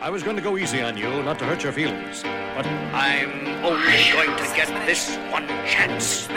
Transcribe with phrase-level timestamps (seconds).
[0.00, 2.22] I was going to go easy on you, not to hurt your feelings.
[2.22, 6.28] But I'm only going to get this one chance.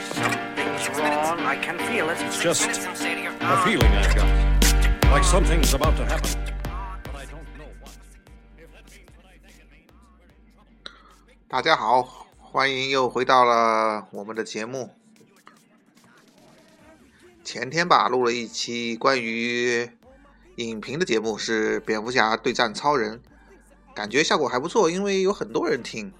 [0.00, 1.38] Something's wrong.
[1.40, 2.16] I can feel it.
[2.22, 5.12] it's just a feeling I've got.
[5.12, 6.30] Like something's about to happen.
[7.04, 7.92] But I don't know what.
[8.56, 10.96] If that means what I think it means, we're in trouble.
[11.48, 14.94] 大家好，欢迎又回到了我们的节目。
[17.44, 19.90] 前天吧，录了一期关于
[20.56, 23.20] 影评的节目，是蝙蝠侠对战超人，
[23.94, 26.12] 感觉效果还不错，因为有很多人听。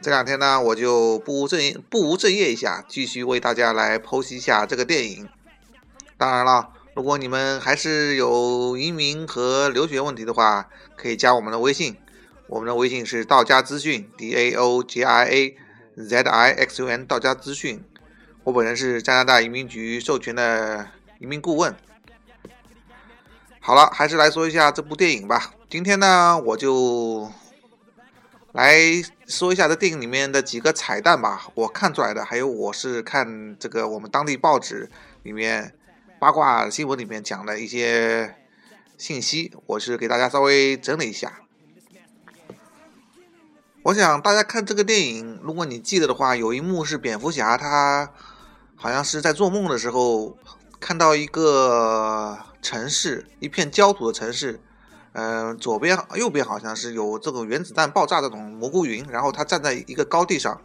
[0.00, 5.28] 这两天呢，我就不务正业不务正业一下，继续为大家来剖析一下这个电影。
[6.18, 11.96] 当然了，如果你们还是有移民和留学问题的话，可以加我们的微信，
[12.48, 15.56] 我们的微信是道家资讯 D A O J I A
[15.96, 17.82] Z I X U N 道家资讯。
[18.44, 21.74] 我本人是加拿大移民局授权的移民顾问。
[23.60, 25.54] 好了，还是来说一下这部电影吧。
[25.70, 27.32] 今天呢，我就
[28.52, 28.76] 来
[29.26, 34.90] 说一下这电影里面的几个彩蛋吧，我看出来的，还有我是看这个我们当地报纸
[35.22, 35.74] 里面
[36.18, 38.36] 八卦新闻里面讲的一些
[38.98, 41.40] 信息，我是给大家稍微整理一下。
[43.84, 48.12] 我想大家看这个电影，如果你记得的话，有一幕是蝙蝠侠他
[48.76, 50.36] 好像是在做梦的时候
[50.84, 54.60] 看到一个城市，一片焦土的城市，
[55.12, 60.60] 呃，左边右边好像是有这种原子弹爆炸这种蘑菇云，然后他站在一个高地上。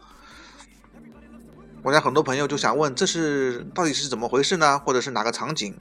[1.83, 4.77] 我想很多朋友就想问，这是到底是怎么回事呢？
[4.79, 5.73] 或者是哪个场景？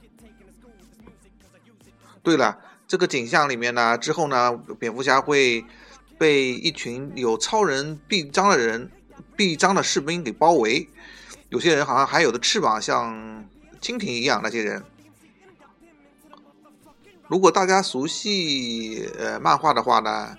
[2.23, 5.65] 对了，这个景象里面呢，之后呢，蝙蝠侠会
[6.17, 8.89] 被一群有超人臂章的人、
[9.35, 10.87] 臂章的士兵给包围，
[11.49, 13.45] 有些人好像还有的翅膀像
[13.81, 14.83] 蜻蜓一样，那些人。
[17.27, 20.37] 如果大家熟悉呃漫画的话呢，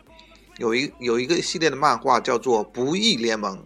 [0.58, 3.58] 有一有一个系列的漫画叫做《不义联盟》。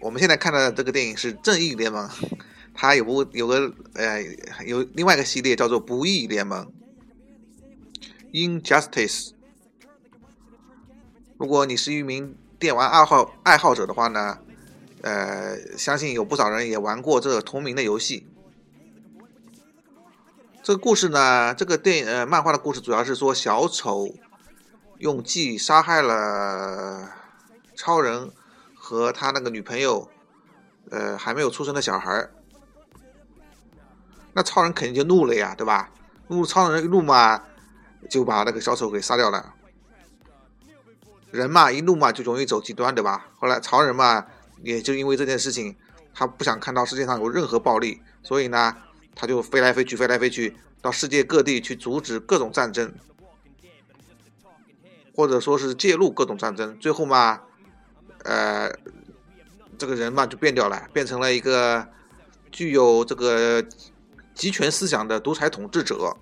[0.00, 2.06] 我们现在看的这个电影是《正义联盟》，
[2.74, 4.22] 它有部有个呃
[4.66, 6.70] 有另外一个系列叫做《不义联盟》
[8.60, 9.30] （Injustice）。
[11.38, 14.38] 如果你是一名电玩爱好爱好者的话呢，
[15.04, 18.26] 呃，相信有不少人也玩过这个同名的游戏。
[20.62, 24.14] 这个故事呢，这个电影呃漫画的故事主要是说小丑
[24.96, 27.10] 用计杀害了
[27.76, 28.32] 超人
[28.74, 30.08] 和他那个女朋友，
[30.90, 32.32] 呃还没有出生的小孩儿。
[34.32, 35.90] 那超人肯定就怒了呀，对吧？
[36.28, 37.42] 怒超人一怒嘛，
[38.08, 39.52] 就把那个小丑给杀掉了。
[41.30, 43.26] 人嘛，一怒嘛就容易走极端，对吧？
[43.38, 44.24] 后来超人嘛，
[44.62, 45.76] 也就因为这件事情，
[46.14, 48.76] 他不想看到世界上有任何暴力，所以呢，
[49.14, 52.94] 他就飞来飞去，飞来飞去，到世界各地去阻止各种战争，
[55.14, 56.78] 或者说是介入各种战争。
[56.78, 57.42] 最后嘛，
[58.22, 58.70] 呃，
[59.76, 61.88] 这个人嘛就变掉了，变成了一个
[62.50, 63.62] 具有这个
[64.34, 66.16] 集权思想的独裁统治者。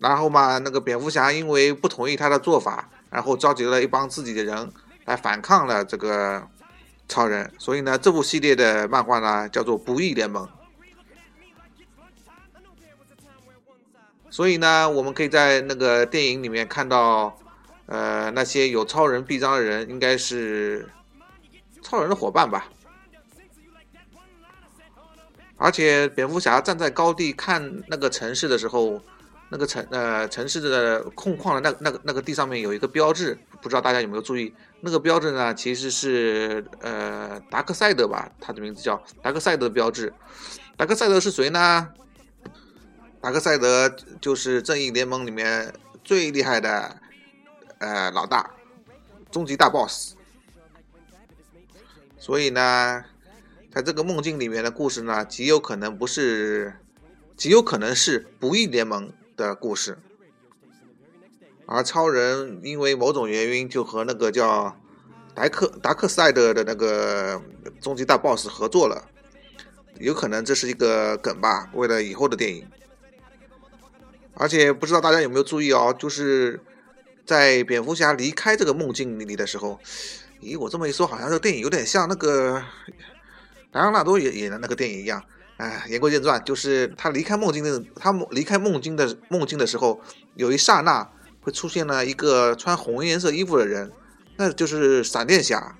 [0.00, 4.72] 然后嘛，那个蝙蝠侠因为不同意他的做法，然后召集了一帮自己的人
[5.04, 6.48] 来反抗了这个
[7.08, 7.48] 超人。
[7.60, 10.44] 所以呢，这部系列的漫画呢叫做《不义联盟》。
[14.28, 17.38] 所以呢，我们可以在那个电影里面看到，
[17.86, 20.90] 呃，那些有超人臂章的人应该是
[21.84, 22.66] 超人的伙伴吧。
[25.56, 29.00] 而且蝙蝠侠站在高地看那个城市的时候。
[29.50, 34.52] 那个城呃城市的空旷的那那个那个地上面有一个标志，不知道大家有没有注意？
[34.80, 40.12] 那个标志呢，其实是呃达克赛德吧，他的名字叫达克赛德标志。
[40.76, 41.88] 达克赛德是谁呢？
[43.20, 43.88] 达克赛德
[44.20, 45.72] 就是正义联盟里面
[46.02, 46.96] 最厉害的
[47.78, 48.50] 呃老大，
[49.30, 50.14] 终极大 boss。
[52.18, 53.04] 所以呢，
[53.72, 56.74] 在这个梦境里面的故事呢，极有可能不是，
[57.36, 59.12] 极有可能是不义联盟。
[59.36, 59.98] 的故事，
[61.66, 64.76] 而超人因为某种原因就和那个叫
[65.34, 67.42] 达克达克赛德的那个
[67.80, 69.08] 终极大 BOSS 合作了，
[69.98, 72.66] 有可能这是一个梗吧，为了以后的电影。
[74.34, 76.60] 而且不知道大家有没有注意哦，就是
[77.24, 79.78] 在蝙蝠侠离开这个梦境里的时候，
[80.40, 82.62] 咦，我这么一说，好像这个电影有点像那个
[83.72, 85.24] 莱昂纳多演演的那个电影一样。
[85.56, 90.00] 哎，言归正传，就是他离开梦境的，他离开梦境的梦境的时候，
[90.34, 91.08] 有一刹那
[91.40, 93.92] 会出现了一个穿红颜色衣服的人，
[94.36, 95.78] 那就是闪电侠。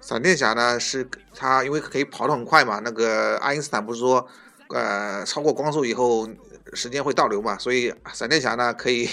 [0.00, 4.26] 闪电侠呢是他因为可以跑得很快嘛，那个爱因斯坦不是说，
[4.70, 6.28] 呃，超过光速以后
[6.72, 9.06] 时间会倒流嘛，所以闪电侠呢可以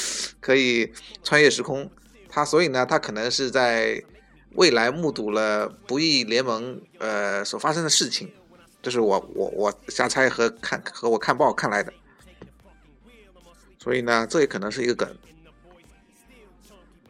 [0.40, 1.90] 可以穿越时空，
[2.28, 4.02] 他所以呢他可能是在
[4.54, 8.32] 未来目睹了不义联盟呃所发生的事情，
[8.82, 11.92] 这是我我我瞎猜和看和我看报看来的，
[13.78, 15.16] 所以呢这也可能是一个梗。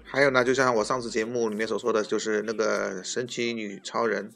[0.04, 4.30] 还有呢，就像我上次节目里面所说的，就是那个神奇女超人、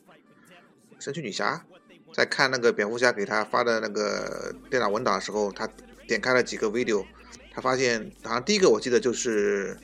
[0.98, 1.66] 神奇女侠，
[2.14, 5.68] 在看那个蝙蝠侠给他发的那个电脑文档的时候，他
[6.08, 7.04] 点开了几个 video，
[7.52, 9.78] 他发现好像第一个我记得就是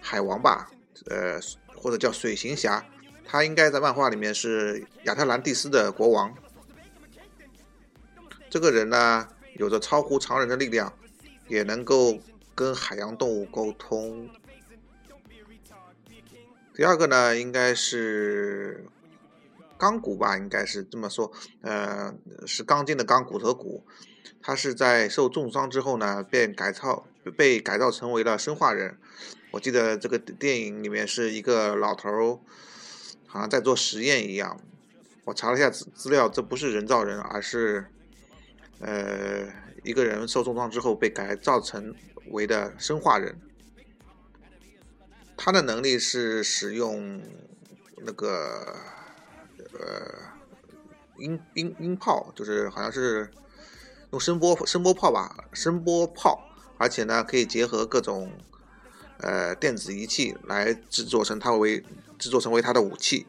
[0.00, 0.70] 海王吧，
[1.06, 1.40] 呃，
[1.82, 2.86] 或者叫水行侠，
[3.24, 6.32] 他应该在漫画里面是亚特兰蒂斯的国王。
[8.48, 10.92] 这个人呢，有着超乎常人的力量，
[11.48, 12.20] 也能够
[12.54, 14.30] 跟海洋动物沟通。
[16.72, 18.84] 第二个呢，应该是
[19.82, 21.32] 钢骨吧，应该是这么说，
[21.62, 22.14] 呃，
[22.46, 23.84] 是钢筋的钢，骨头骨。
[24.40, 27.04] 他是在受重伤之后呢，变改造，
[27.36, 28.96] 被改造成为了生化人。
[29.50, 32.44] 我记得这个电影里面是一个老头，
[33.26, 34.60] 好像在做实验一样。
[35.24, 37.88] 我查了一下资资料，这不是人造人，而是
[38.78, 39.48] 呃
[39.82, 41.92] 一个人受重伤之后被改造成
[42.30, 43.36] 为的生化人。
[45.36, 47.20] 他的能力是使用
[48.04, 48.76] 那个
[49.78, 50.18] 呃
[51.18, 53.30] 音音音炮，就是好像是
[54.10, 56.48] 用声波声波炮吧，声波炮，
[56.78, 58.32] 而且呢可以结合各种
[59.18, 61.84] 呃电子仪器来制作成它为
[62.18, 63.26] 制作成为它的武器。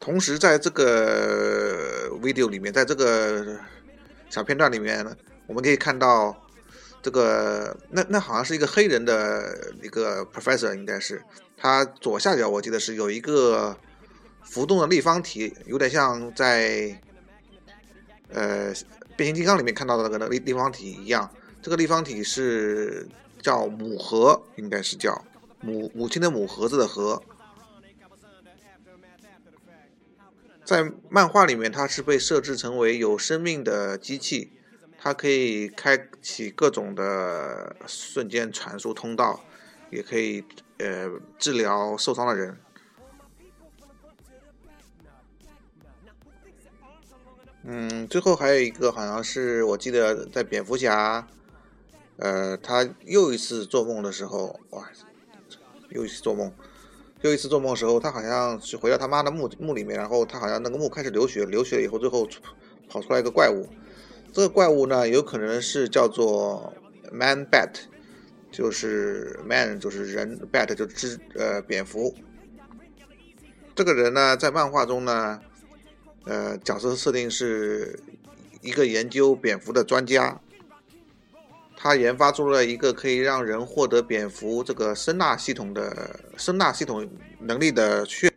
[0.00, 3.58] 同时，在这个 video 里面，在这个
[4.28, 5.16] 小片段里面呢，
[5.46, 6.40] 我们可以看到。
[7.04, 11.22] 这个那那好像是一个黑人的一个 professor，应该是
[11.54, 13.76] 他左下角我记得是有一个
[14.44, 17.00] 浮动的立方体，有点像在
[18.28, 18.72] 呃
[19.16, 21.30] 变形金刚里面看到的那个立立方体一样。
[21.60, 23.08] 这个立方体是
[23.40, 25.24] 叫母盒，应该是叫
[25.60, 27.22] 母母亲的母盒子的盒。
[30.64, 34.50] 在漫画里面，它是被设置成为有生命的机器。
[34.98, 39.44] 它可以开启各种的瞬间传输通道，
[39.90, 40.42] 也可以
[40.78, 42.58] 呃治疗受伤的人。
[47.66, 51.26] 嗯，最后还有一个好像是我记得在蝙蝠侠，
[52.18, 54.86] 呃，他又一次做梦的时候，哇，
[55.88, 56.52] 又一次做梦，
[57.22, 62.28] 又一次做梦的时候，他好像是回到他妈的墓墓里面，然后他好像那个墓开始流血，流血以后最后
[62.86, 63.66] 跑出来一个怪物。
[64.30, 66.74] 这个怪物呢，有可能是叫做
[67.10, 67.70] Man Bat，
[68.50, 72.14] 就是 Man 就是人，Bat 就只呃蝙蝠。
[73.74, 75.40] 这个人呢，在漫画中呢，
[76.24, 77.98] 呃，角色设定是
[78.60, 80.40] 一个研究蝙蝠的专家，
[81.76, 87.08] 他研发出了一个可以让人获得蝙蝠这个声纳系统的声纳系统
[87.40, 88.32] 能力的血。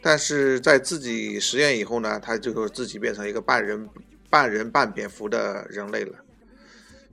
[0.00, 3.88] 但是在自己实验以后呢，他就自己变成一个半人。
[4.30, 6.18] 半人半蝙蝠的人类了，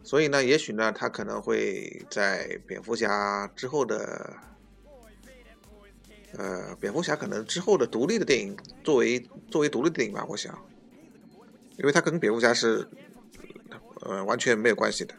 [0.02, 4.34] 所以呢，也许呢，他可能会在蝙蝠侠之后的，
[6.38, 10.58] 呃，蝙蝠侠可能之后的独立的电影，作为作为独立电影吧，我想，
[11.78, 12.88] 因为他跟蝙蝠侠是，
[14.02, 15.14] 呃，完全没有关系的。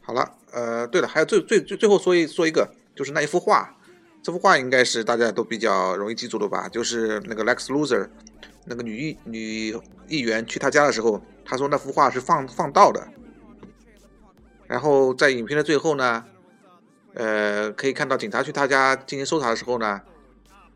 [0.00, 3.76] 好了，呃，对了，还有最最最最后说一说一个，就是那一幅画，
[4.22, 8.08] 这幅画应该是大家都比较容易记住的吧，就是那个 Lex Luthor。
[8.66, 9.74] 那个女议女
[10.06, 13.08] 议员去他家的时候，他说那幅画是放放倒的。
[14.66, 16.24] 然后在影片的最后呢，
[17.14, 20.00] 呃，可以看到警察去他家进行搜查的时候呢，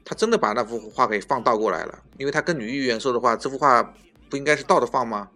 [0.05, 2.03] 他真的把那幅画给放倒过来了。
[2.19, 3.95] 因为他跟女议员说的话，这幅画
[4.29, 5.31] 不应该是倒着放吗？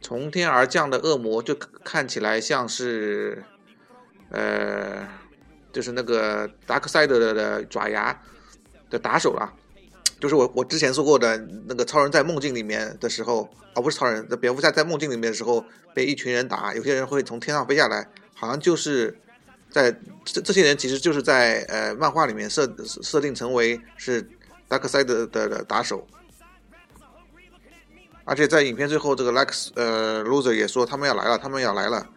[0.00, 3.42] 从天而降的恶魔就看起来像是，
[4.30, 5.08] 呃，
[5.72, 8.22] 就是那个达克赛德的爪牙
[8.88, 9.54] 的打手了。
[10.20, 18.08] 就是我我之前说过的那个超人在梦境里面的时候，而不是超人，蝙蝠侠在梦境里面的时候被一群人打，有些人会从天上飞下来，
[18.38, 19.18] 好像就是
[19.70, 19.90] 在
[20.24, 24.30] 这这些人其实就是在呃漫画里面设设定成为是
[24.68, 26.06] 达克赛德的打手，
[28.24, 32.08] 而且在影片最后，这个 Lex 呃 Loser 也说他们要来了，他们要来了，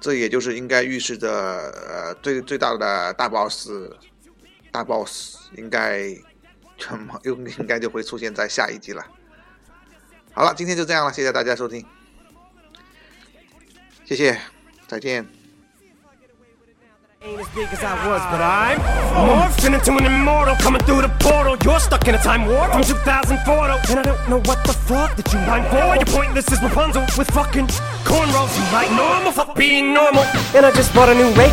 [0.00, 3.70] 这也就是应该预示着呃最最大的大 boss
[4.72, 5.36] 大 boss。
[5.58, 6.08] 应该，
[7.24, 9.04] 又应该就会出现在下一集了。
[10.32, 11.84] 好了，今天就这样了，谢谢大家收听，
[14.05, 14.37] 谢谢，
[14.87, 15.27] 再见。
[17.19, 18.79] Ain't as big as I was, but I'm
[19.25, 21.57] morphed into an immortal coming through the portal.
[21.65, 24.71] You're stuck in a time warp from 2004 to, and I don't know what the
[24.71, 25.97] fuck that you line for.
[25.97, 27.67] You're pointless as Rapunzel with fucking
[28.05, 28.53] cornrows.
[28.55, 30.23] You like normal, fuck being normal.
[30.53, 31.49] And I just bought a new Ray